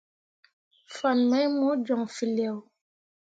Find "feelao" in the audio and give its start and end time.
2.15-2.57